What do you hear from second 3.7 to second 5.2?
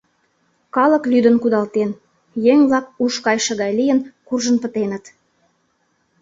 лийын, куржын пытеныт.